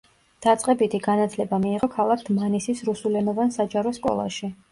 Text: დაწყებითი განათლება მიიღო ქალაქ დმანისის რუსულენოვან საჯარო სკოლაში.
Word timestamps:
დაწყებითი 0.43 0.99
განათლება 1.07 1.59
მიიღო 1.65 1.89
ქალაქ 1.97 2.25
დმანისის 2.29 2.83
რუსულენოვან 2.89 3.55
საჯარო 3.59 3.93
სკოლაში. 4.01 4.53